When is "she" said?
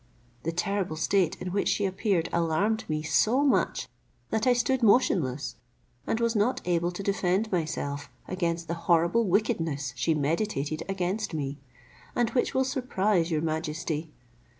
1.67-1.85, 9.95-10.15